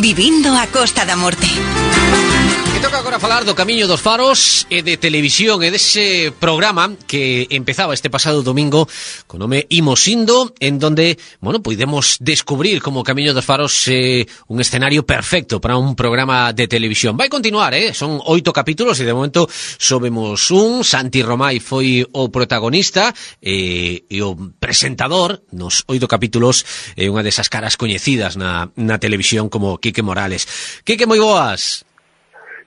[0.00, 1.46] Vivindo a Costa da Morte.
[2.84, 7.96] toca agora falar do Camiño dos Faros e de televisión e dese programa que empezaba
[7.96, 8.84] este pasado domingo
[9.24, 14.60] con nome Imos Indo, en donde, bueno, podemos descubrir como Camiño dos Faros eh, un
[14.60, 17.16] escenario perfecto para un programa de televisión.
[17.16, 17.96] Vai continuar, eh?
[17.96, 19.48] Son oito capítulos e de momento
[19.80, 20.84] sobemos un.
[20.84, 26.68] Santi Romai foi o protagonista eh, e o presentador nos oito capítulos
[27.00, 30.44] é eh, unha desas caras coñecidas na, na televisión como Quique Morales.
[30.84, 31.88] Quique, moi boas!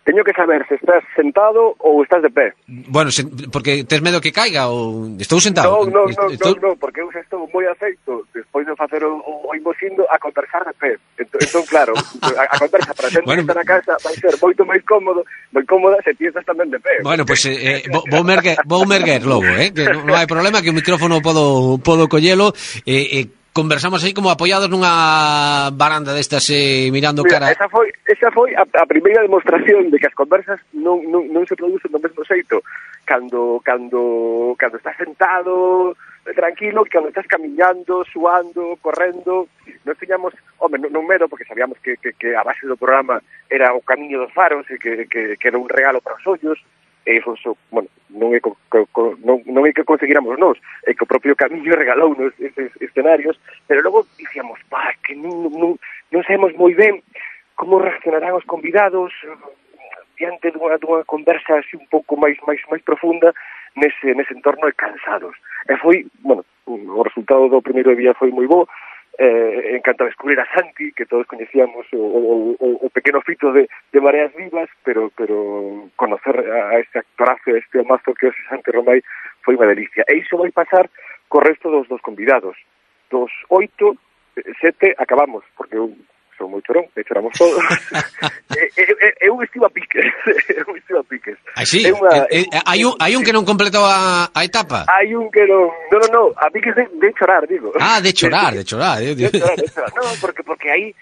[0.08, 2.56] Teño que saber se estás sentado ou estás de pé.
[2.88, 5.84] Bueno, se, porque tes medo que caiga ou estou sentado.
[5.84, 6.56] Non, non, non, estou...
[6.56, 10.64] non, no, porque eu estou moi aceito despois de facer o, o imosindo a conversar
[10.64, 10.96] de pé.
[11.20, 11.92] Entón, entón claro,
[12.24, 15.28] a, a conversa para xente bueno, que está na casa vai ser moito máis cómodo,
[15.52, 17.04] moi cómoda se ti estás tamén de pé.
[17.04, 20.16] Bueno, pois pues, eh, eh vou, vou merguer, vou merguer logo, eh, que non, non
[20.16, 22.55] hai problema que o micrófono podo podo collelo
[22.88, 23.28] eh, eh
[23.58, 27.46] conversamos aí como apoiados nunha baranda destas eh, mirando Mira, cara.
[27.50, 31.46] Esa foi esa foi a, a primeira demostración de que as conversas non, non, non
[31.46, 32.65] se producen do mesmo xeito
[33.05, 35.93] cando, cando, cando estás sentado
[36.34, 39.48] tranquilo que cando estás camiñando, suando, correndo,
[39.85, 43.21] nós tiñamos, home, non, non medo, porque sabíamos que, que, que a base do programa
[43.48, 46.59] era o camiño dos faros e que, que, que era un regalo para os ollos,
[47.07, 51.07] e iso, bueno, non é, co, co, non, non é que conseguiramos nós, é que
[51.07, 55.79] o propio camiño regalou nos eses escenarios, pero logo dicíamos, pá, que non, non,
[56.12, 56.99] non sabemos moi ben
[57.58, 59.12] como reaccionarán os convidados
[60.16, 63.34] diante dunha, dunha conversa así un pouco máis máis máis profunda
[63.76, 65.36] nese, nese entorno de cansados.
[65.69, 68.69] E foi, bueno, o resultado do primeiro día foi moi bo,
[69.18, 73.69] eh, encanta descubrir a Santi, que todos coñecíamos o, o, o, o pequeno fito de,
[73.92, 78.72] de Mareas Vivas, pero pero conocer a este actorazo, a este mazo que é Santi
[78.72, 79.02] Romay,
[79.42, 80.06] foi unha delicia.
[80.09, 80.90] E iso vai pasar
[81.30, 82.58] co resto dos dos convidados.
[83.09, 83.97] Dos oito,
[84.38, 85.78] eh, sete, acabamos, porque
[86.38, 87.59] son moi chorón, e choramos todos.
[89.19, 90.06] eu estivo a piques,
[90.53, 91.38] eu estivo a piques.
[91.57, 93.44] Así, é unha, é, é, hai un, eh, ah, eh, eh, hai un que non
[93.44, 94.86] completou a, a etapa?
[94.88, 97.74] Hai un que non, non, non, no, a piques de, de chorar, digo.
[97.81, 99.02] Ah, de chorar, de, de chorar.
[99.02, 99.92] De, de chorar, de chorar.
[99.98, 100.94] Non, porque, porque aí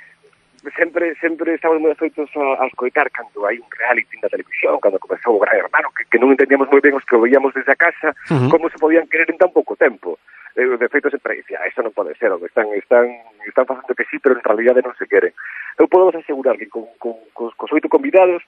[0.74, 4.98] sempre sempre estamos moi afeitos a, a escoitar cando hai un reality na televisión, cando
[4.98, 7.70] comezou o Gran Hermano, que, que non entendíamos moi ben os que o veíamos desde
[7.70, 8.50] a casa, uh -huh.
[8.50, 10.18] como se podían querer en tan pouco tempo
[10.56, 13.06] eh, de feito sempre dicía, eso non pode ser, están, están,
[13.44, 15.36] están facendo que sí, pero en realidad non se queren.
[15.76, 18.40] Eu podo asegurar que con, con, con, cos oito convidados,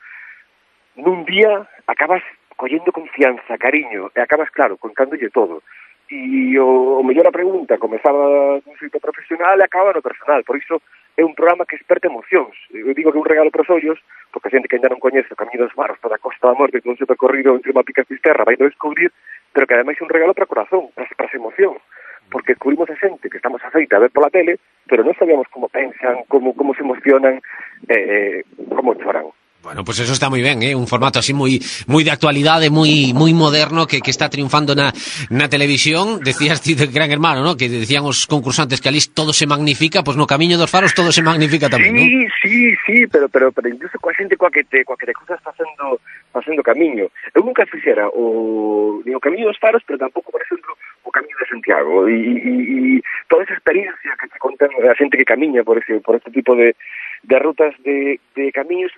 [0.95, 2.23] nun día acabas
[2.55, 5.61] collendo confianza, cariño, e acabas, claro, contándolle todo.
[6.07, 10.55] E o, o mellor a pregunta comezaba nun xeito profesional e acaba no personal, por
[10.55, 10.79] iso
[11.19, 12.55] é un programa que experta emocións.
[12.71, 13.99] Eu digo que é un regalo para os ollos,
[14.31, 16.55] porque a xente que ainda non coñece o Camiño dos Maros toda a Costa da
[16.55, 19.11] Morte, con seu percorrido entre Mapica e Fisterra, vai no descubrir,
[19.51, 21.81] pero que ademais é un regalo para o corazón, para, para as emocións
[22.29, 25.67] porque descubrimos a xente que estamos afeita a ver pola tele, pero non sabíamos como
[25.71, 27.39] pensan, como como se emocionan,
[27.87, 29.27] eh, eh, como choran.
[29.67, 30.71] Bueno, pues eso está moi ben, eh?
[30.71, 31.59] un formato así moi
[31.91, 34.95] moi de actualidade, moi moi moderno que, que está triunfando na,
[35.27, 36.23] na televisión.
[36.23, 37.59] Decías ti de Gran Hermano, ¿no?
[37.59, 40.95] que decían os concursantes que ali todo se magnifica, pois pues no Camiño dos Faros
[40.95, 42.31] todo se magnifica tamén, sí, ¿no?
[42.39, 45.43] Sí, sí, pero, pero, pero incluso coa xente coa que te, coa que te cruzas
[45.43, 45.99] facendo,
[46.31, 47.11] facendo camiño.
[47.35, 51.37] Eu nunca fixera o, ni o Camiño dos Faros, pero tampouco, por exemplo, o Camiño
[51.39, 52.53] de Santiago e, e,
[52.99, 53.01] e
[53.31, 56.55] toda esa experiencia que te contan a xente que camiña por, ese, por este tipo
[56.55, 56.75] de,
[57.23, 58.91] de rutas de, de camiños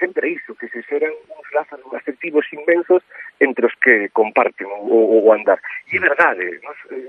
[0.00, 3.04] sempre iso, que se xeran uns lazos afectivos inmensos
[3.38, 5.60] entre os que comparten o, o andar.
[5.92, 7.04] E é verdade, nos, eh,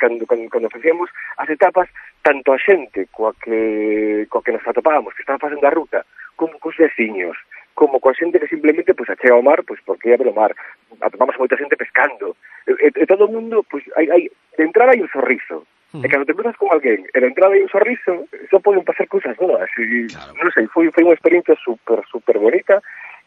[0.00, 1.92] cando, cando, cando facíamos as etapas,
[2.24, 6.00] tanto a xente coa que, coa que nos atopábamos, que estaba facendo a ruta,
[6.34, 7.36] como cos veciños,
[7.80, 10.52] como coa xente que simplemente pues, achega ao mar, pois porque é o mar,
[11.00, 12.36] atopamos moita xente pescando,
[12.68, 16.22] e, e, todo o mundo, pois, hai, hai, de entrada hai un sorriso, E cando
[16.22, 19.66] te cruzas con alguén e de entrada hai un sorriso, só poden pasar cousas boas.
[19.74, 20.38] E, claro.
[20.38, 22.78] non sei, foi, foi unha experiencia super, super bonita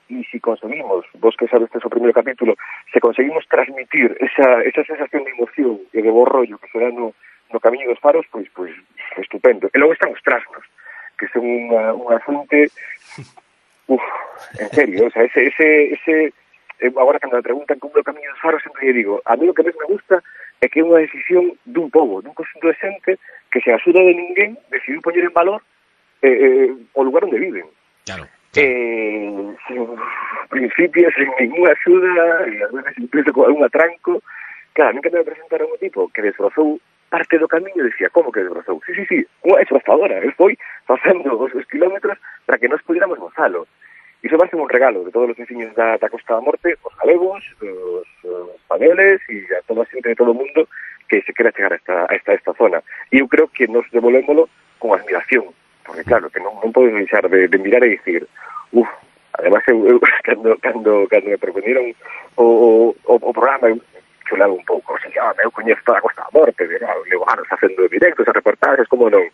[0.07, 2.55] e si conseguimos, vos que sabes o primeiro capítulo,
[2.87, 6.87] se conseguimos transmitir esa, esa sensación de emoción e de bo rollo que se dá
[6.87, 7.11] no,
[7.51, 8.71] no camiño dos faros, pois, pois
[9.19, 9.67] estupendo.
[9.67, 10.63] E logo están os trasnos,
[11.19, 12.71] que son unha, unha fonte
[13.93, 14.01] Uf,
[14.59, 16.33] en serio, o sea, ese, ese, ese
[16.79, 19.45] eh, agora cando me preguntan como o camiño dos faros, sempre lle digo, a mí
[19.47, 20.17] o que máis me gusta
[20.61, 23.11] é que é unha decisión dun povo, dun conjunto de xente
[23.53, 25.61] que se axuda de ninguén decidiu poñer en valor
[26.25, 27.69] eh, eh, o lugar onde viven.
[28.01, 28.25] Claro.
[28.57, 29.45] Eh, claro.
[29.45, 29.79] Eh, sin
[30.49, 34.25] principios, sin ninguna axuda, e a veces incluso con algún atranco.
[34.73, 36.81] Claro, a mí que me presentaron un tipo que desbrozou
[37.13, 38.81] parte do camiño, decía, como que desbrozou?
[38.89, 40.57] Sí, sí, sí, unha desbrozadora, el eh, foi
[40.89, 42.17] facendo os, os kilómetros
[44.53, 48.07] parece un regalo de todos os veciños da, da Costa da Morte, os galegos, os,
[48.23, 50.69] os españoles e a toda a xente de todo o mundo
[51.09, 52.83] que se quera chegar a esta, a esta, a esta zona.
[53.11, 55.49] E eu creo que nos devolvémolo con admiración,
[55.83, 58.29] porque claro, que non, non podes deixar de, de mirar e dicir,
[58.77, 58.89] uff,
[59.33, 59.97] además eu, eu
[60.27, 61.89] cando, cando, cando me proponieron
[62.37, 63.81] o, o, o programa, eu
[64.29, 67.01] chulaba un pouco, o sea, ah, eu coñezo toda a Costa da Morte, de, claro,
[67.01, 69.25] ah, levo anos facendo directos, a reportajes, como non,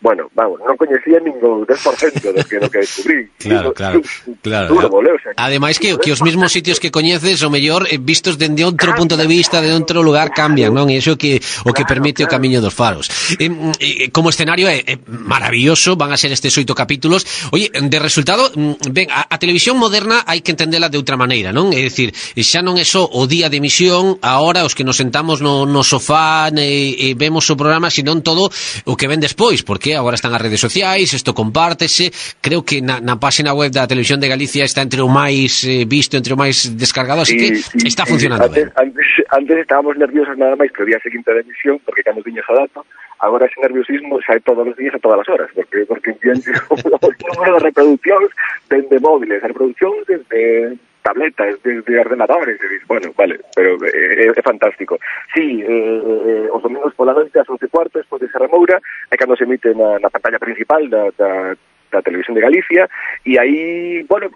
[0.00, 3.20] bueno, vamos, non coñecía ningún 10% do que, do que descubrí.
[3.42, 4.00] Claro, claro.
[4.40, 4.68] claro.
[4.68, 5.36] Turbo, leo, sea, ¿eh?
[5.36, 9.18] Ademais que, que os mesmos sitios que coñeces, o mellor, eh, vistos dende outro punto
[9.18, 10.88] de vista, de outro lugar, cambian, non?
[10.88, 13.10] E iso que o que permite claro, o camiño dos faros.
[13.36, 13.50] E,
[13.82, 17.26] e, como escenario é, é maravilloso, van a ser estes oito capítulos.
[17.50, 21.50] Oye, de resultado, mm, ben, a, a televisión moderna hai que entendela de outra maneira,
[21.50, 21.74] non?
[21.74, 25.42] É dicir, xa non é só o día de emisión, ahora os que nos sentamos
[25.42, 28.48] no, no sofá e, e vemos o programa, senón todo
[28.86, 33.02] o que ven despois, porque agora están as redes sociais, isto compártese, creo que na,
[33.02, 36.38] na página web da Televisión de Galicia está entre o máis eh, visto, entre o
[36.38, 38.72] máis descargado, así sí, que sí, está funcionando antes, ben.
[38.78, 42.46] Antes, antes estábamos nerviosos nada máis que o día seguinte da emisión, porque cando viñas
[42.46, 42.86] a dato,
[43.18, 46.38] agora ese nerviosismo xa todos os días a todas as horas, porque porque envían
[46.70, 48.30] o número de reproduccións
[48.70, 54.26] dende móviles, reproduccións desde tableta, es de, de ordenadores, e dis, bueno, vale, pero eh,
[54.26, 54.98] é, é fantástico.
[55.34, 59.14] Sí, eh, eh, os domingos pola noite ás 11 cuarto, despois de Serra Moura, eh,
[59.14, 61.56] é cando se emite na, na pantalla principal da, da,
[61.90, 62.88] da televisión de Galicia,
[63.26, 64.30] e aí, bueno,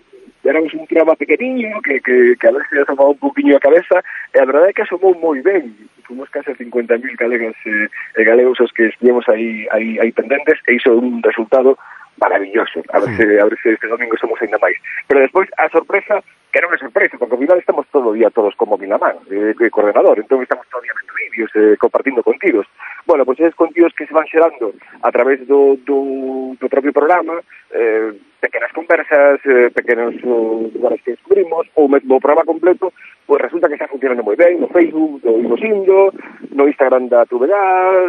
[0.48, 4.02] éramos un programa pequeniño que, que, que a veces asomaba un poquinho eh, a cabeza
[4.34, 5.74] e a verdade é que asomou moi ben
[6.06, 10.78] fomos case 50.000 galegas e, e galegos os que estivemos aí, aí, aí pendentes e
[10.78, 11.78] iso un resultado
[12.22, 12.80] maravilloso.
[12.94, 14.78] A ver, se, a ver se este domingo somos ainda máis
[15.08, 16.22] pero despois a sorpresa
[16.56, 19.52] que era unha sorpresa, porque ao final estamos todo o día todos como Milamán, eh,
[19.68, 22.64] coordenador, entón estamos todo o día vendo vídeos, eh, compartindo contidos.
[23.04, 24.72] Bueno, pois pues, esos contidos que se van xerando
[25.04, 27.44] a través do, do, do propio programa,
[27.76, 28.08] eh,
[28.40, 32.88] pequenas conversas, eh, pequenos uh, lugares que descubrimos, ou mesmo o programa completo,
[33.28, 36.08] pois pues resulta que está funcionando moi ben no Facebook do Imosindo,
[36.56, 37.52] no Instagram da TVG,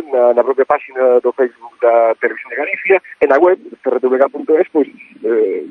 [0.08, 4.88] na, na propia página do Facebook da Televisión de Galicia, en a web, crtvg.es, pois,
[4.88, 4.88] pues,
[5.28, 5.68] eh,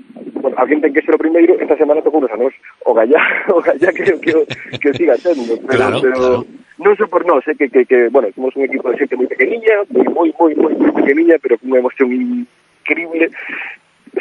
[0.47, 2.55] bueno, alguén ten que ser o primeiro, esta semana tocou nos a nós.
[2.87, 3.19] O Gallá,
[3.51, 4.33] o Gallá que, que,
[4.79, 6.47] que siga sendo, pero, claro, pero claro.
[6.79, 9.19] non só so por nós, eh, que, que, que, bueno, somos un equipo de xente
[9.19, 9.83] moi pequeniña,
[10.15, 13.35] moi, moi, moi, moi pequeniña, pero con unha emoción increíble,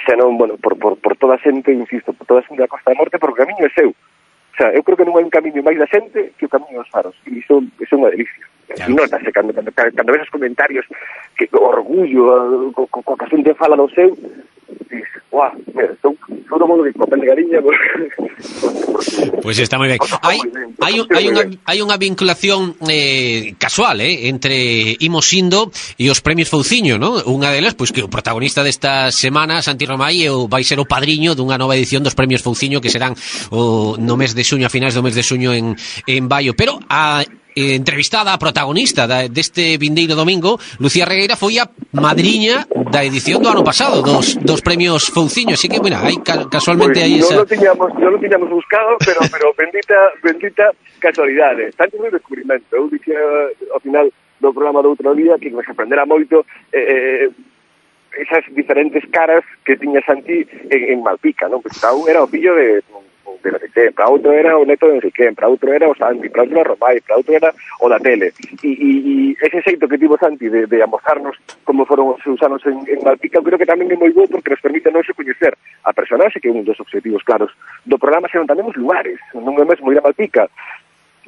[0.02, 2.90] senón, bueno, por, por, por toda a xente, insisto, por toda a xente da Costa
[2.90, 3.94] da Morte, porque o camiño é seu.
[3.94, 6.82] O sea, eu creo que non hai un camiño máis da xente que o camiño
[6.82, 8.50] dos faros, e iso, iso é unha delicia.
[8.66, 8.98] Claro.
[8.98, 10.90] Notase, cando, cando, cando ves os comentarios,
[11.38, 14.10] que orgullo, co, co, co que a xente fala do seu,
[15.36, 17.60] Uah, mira, estou, estou de bico, pendegariña.
[17.60, 17.76] Pois
[19.44, 20.00] pues está moi ben.
[20.24, 20.40] Hai,
[20.80, 26.48] hai, hai, unha, hai unha vinculación eh, casual, eh, entre Imos Indo e os premios
[26.48, 27.20] Fouciño, ¿no?
[27.28, 30.88] Unha delas, pois pues, que o protagonista desta semana, Santi Romai, eh, vai ser o
[30.88, 33.12] padriño dunha nova edición dos premios Fouciño que serán
[33.52, 35.76] o, no mes de xuño, a finais do mes de xuño en,
[36.08, 36.56] en Baio.
[36.56, 41.66] Pero a eh, entrevistada a protagonista da, deste vindeiro domingo, Lucía Regueira foi a
[41.96, 46.20] madriña da edición do ano pasado, dos, dos premios Fouciño, así que, bueno, hai
[46.52, 47.40] casualmente pues, aí esa...
[47.40, 50.66] Non Lo tiñamos, non lo tiñamos buscado, pero, pero bendita, bendita
[51.00, 51.72] casualidade.
[51.80, 52.76] Tanto un descubrimento.
[52.76, 54.12] Eu dicía eh, ao final
[54.42, 56.44] do programa do outro día que me sorprenderá moito
[56.76, 57.54] eh, eh
[58.16, 61.60] esas diferentes caras que tiñas anti en, en Malpica, non?
[61.60, 62.80] Pois, pues, era o pillo de
[63.46, 66.42] della Tecem, para outro era o neto de Enriquén, para outro era o Santi, para
[66.42, 68.34] outro era Romai, para outro era o da tele.
[68.64, 72.42] E, e, e ese xeito que tivo Santi de, de amozarnos como foron os seus
[72.42, 75.14] anos en, en Malpica, creo que tamén é moi bo porque nos permite non se
[75.14, 75.54] coñecer
[75.86, 77.54] a personaxe, que é un dos objetivos claros
[77.86, 80.50] do programa, senón tamén os lugares, non é mesmo ir a Malpica,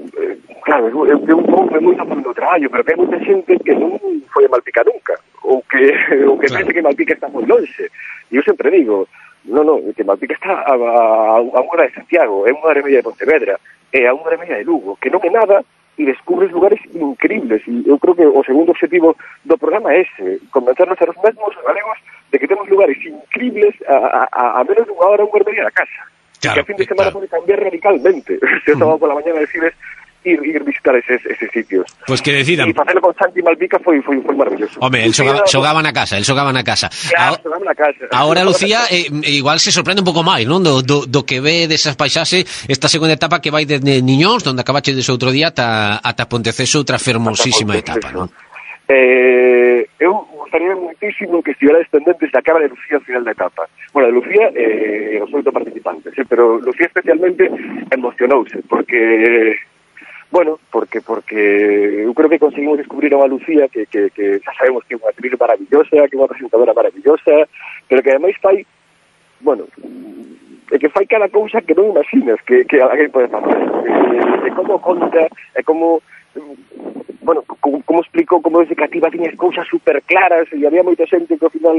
[0.02, 3.94] eh, claro, eu, eu é moito polo traballo, pero que hai moita xente que non
[4.34, 5.94] foi a Malpica nunca, ou que,
[6.26, 6.66] ou que claro.
[6.66, 7.90] pense que Malpica está moi longe.
[8.32, 9.08] E eu sempre digo,
[9.48, 12.80] No, no, que Malpica está a, a, a unha hora de Santiago, é unha hora
[12.80, 13.56] e media de Pontevedra,
[13.96, 15.64] é a unha hora e media de Lugo, que non é nada
[15.98, 17.64] e descubres lugares increíbles.
[17.66, 21.18] E eu creo que o segundo objetivo do programa é ese, eh, convencernos a nos
[21.24, 21.98] mesmos galegos
[22.32, 25.66] de que temos lugares increíbles a, a, a menos dunha hora unha hora e media
[25.66, 26.02] da casa.
[26.38, 27.18] Claro, que a fin de eh, semana claro.
[27.18, 28.38] pode cambiar radicalmente.
[28.64, 29.74] Se eu estaba pola mañana decides,
[30.28, 31.86] ir, ir visitar eses, eses sitios.
[32.06, 32.70] Pois pues que decidan.
[32.70, 34.80] E facelo con Santi Malvica foi, foi, foi maravilloso.
[34.80, 36.90] Home, el xogaba, xogaba na casa, el xogaba na casa.
[36.90, 38.04] Claro, xogaba na casa.
[38.12, 40.64] Ahora, Lucía, eh, igual se sorprende un pouco máis, non?
[40.64, 44.62] Do, do, do que ve desas paisaxe esta segunda etapa que vai desde Niñóns, onde
[44.62, 48.28] acabache des outro día, ata, ata Ponteceso, outra fermosísima etapa, non?
[48.88, 53.68] Eh, eu gostaría muitísimo que estivera pendentes da cara de Lucía ao final da etapa.
[53.92, 57.52] Bueno, de Lucía eh, os oito participantes, eh, pero Lucía especialmente
[57.92, 59.60] emocionouse, porque
[60.30, 64.84] Bueno, porque porque eu creo que conseguimos descubrir a Lucía que, que, que xa sabemos
[64.84, 67.48] que é unha actriz maravillosa, que é unha presentadora maravillosa,
[67.88, 68.68] pero que ademais fai,
[69.40, 69.64] bueno,
[70.72, 73.56] é que fai cada cousa que non imaginas que, que alguén pode facer.
[73.56, 76.04] É, é como conta, é como
[77.24, 81.40] bueno, como, como explico, como desde cativa tiñas cousas super claras e había moita xente
[81.40, 81.76] que ao final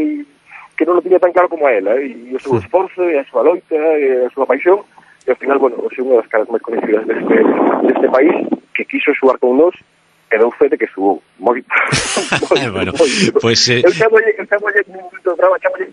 [0.76, 3.18] que non lo tiña tan claro como a ela, e, e o seu esforzo, e
[3.18, 4.86] a súa loita, e a súa paixón,
[5.28, 7.36] E ao final, bueno, hoxe unha das caras máis conhecidas deste,
[7.84, 8.32] deste país
[8.72, 9.76] que quiso xugar con nós
[10.32, 11.20] e dou fe de que subou.
[11.36, 11.60] Moi,
[12.48, 13.12] moi, bueno, moi.
[13.36, 13.84] Pues, eh...
[13.84, 15.92] Eu chamolle, eu chamolle, no programa chamolle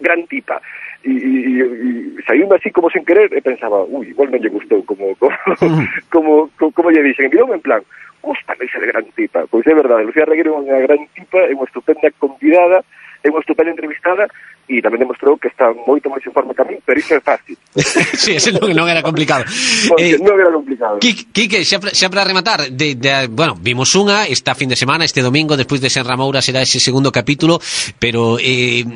[0.00, 0.56] gran tipa.
[1.04, 4.80] E, e, e saiu así como sen querer e pensaba, ui, igual non lle gustou
[4.88, 5.36] como como,
[6.08, 7.28] como, como, como lle dixen.
[7.28, 7.84] E en plan,
[8.24, 9.44] gusta ese de gran tipa.
[9.52, 12.80] Pois é verdade, Lucía Reguero é unha gran tipa, é unha estupenda convidada,
[13.22, 14.26] é unha estupenda entrevistada
[14.68, 17.22] e tamén demostrou que está moito máis en forma que a mí, pero iso é
[17.22, 17.56] fácil.
[18.22, 19.46] sí, ese non, non era complicado.
[19.88, 20.98] Porque eh, non era complicado.
[21.02, 25.22] Quique, xa, xa para rematar, de, de, bueno, vimos unha esta fin de semana, este
[25.22, 27.58] domingo, despois de Sen Ramoura será ese segundo capítulo,
[27.98, 28.86] pero eh,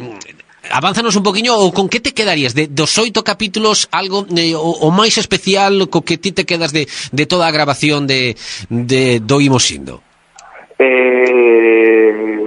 [0.71, 4.71] Avánzanos un poquinho ou con que te quedarías de dos oito capítulos algo eh, o,
[4.83, 8.35] o máis especial co que ti te quedas de, de toda a grabación de,
[8.67, 10.03] de do Imos Indo.
[10.79, 12.46] Eh,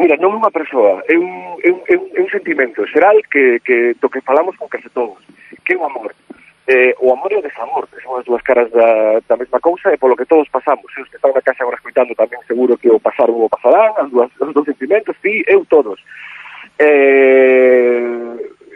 [0.00, 3.20] mira, non é unha persoa, é un, é un, é un, é un sentimento xeral
[3.28, 5.20] que, que do que falamos con case todos,
[5.60, 6.16] que é o amor.
[6.64, 9.92] Eh, o amor e o desamor, que son as dúas caras da, da mesma cousa
[9.92, 10.88] e polo que todos pasamos.
[10.96, 13.52] Se os que están na casa agora escutando tamén seguro que o pasaron ou o
[13.52, 16.00] pasarán, as dúas, os dous sentimentos, ti, eu todos.
[16.80, 18.00] Eh,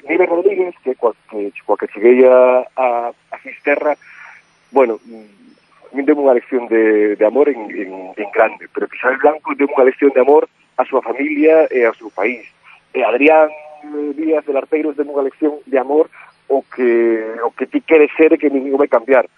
[0.04, 2.86] Nive Rodríguez, que coa que, coa que cheguei a, a,
[3.32, 3.96] a Fisterra,
[4.76, 9.16] bueno, mm, me deu unha lección de, de amor en, en, en grande, pero Pisar
[9.22, 12.46] Blanco deu unha lección de amor a súa familia e ao seu país.
[12.94, 13.50] E Adrián
[14.16, 16.08] Díaz del Arteiro ten unha lección de amor
[16.48, 19.28] o que, o que ti queres ser e que ninguén vai cambiar.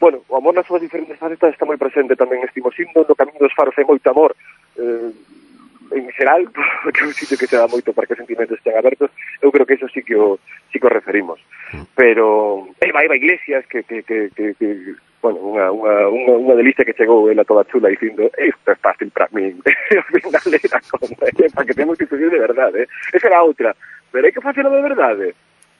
[0.00, 3.40] Bueno, o amor nas súas diferentes facetas está moi presente tamén neste Mosindo, no Camino
[3.40, 4.36] dos Faros hai moito amor,
[4.76, 5.10] eh,
[5.94, 6.44] en xeral,
[6.84, 9.08] porque é un sitio que se dá moito para que os sentimentos estén abertos,
[9.40, 10.40] eu creo que eso sí que o,
[10.72, 11.40] sí que o referimos.
[11.72, 11.84] Mm.
[11.96, 14.68] Pero eh, vai a iglesias que, que, que, que, que
[15.24, 18.76] bueno, unha, unha, unha, unha delicia que chegou ela eh, toda chula dicindo isto é
[18.76, 19.56] fácil para min,
[19.96, 22.88] ao final era como, para que temos que subir de verdade, eh".
[23.16, 23.72] esa era outra,
[24.12, 25.34] pero hai que facelo de verdade, eh.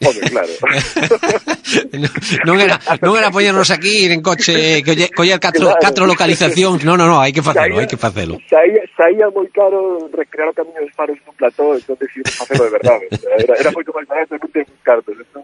[0.04, 0.52] Home, claro.
[2.48, 5.80] non era non era poñernos aquí ir en coche coller, coller catro, claro.
[5.80, 6.84] catro localizacións.
[6.84, 8.36] Non, non, non, hai que facelo, hai que facelo.
[8.46, 12.72] Saía, saía moi caro recrear o camiño dos faros nun plató, entón decido facelo de
[12.76, 13.04] verdade.
[13.40, 15.16] Era, era moito máis barato non ten cartos.
[15.16, 15.42] Entón,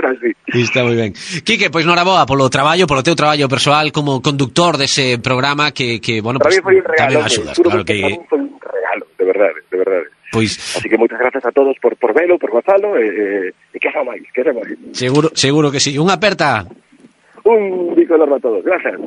[0.00, 0.30] era así.
[0.56, 1.12] Está moi ben.
[1.44, 6.24] Quique, pois noraboa polo traballo, polo teu traballo persoal como conductor dese programa que, que
[6.24, 8.00] bueno, pues, foi un regalo, tamén axudas, claro que...
[8.30, 10.15] Foi un regalo, de verdade, de verdade.
[10.32, 10.76] Pois...
[10.76, 14.02] Así que moitas grazas a todos por, por velo, por gozalo, e, e que xa
[14.02, 14.74] máis, que xa máis.
[14.92, 15.94] Seguro, seguro que sí.
[15.98, 16.66] Unha aperta.
[17.46, 18.62] Un bico enorme a todos.
[18.66, 18.98] Gracias.